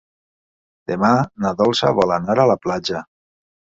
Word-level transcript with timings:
Demà 0.91 1.11
na 1.45 1.53
Dolça 1.61 1.93
vol 1.99 2.17
anar 2.17 2.39
a 2.41 2.47
la 2.53 2.57
platja. 2.65 3.05